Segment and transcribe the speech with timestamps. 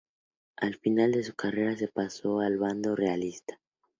[0.57, 3.59] Al final de su carrera se pasó al bando realista.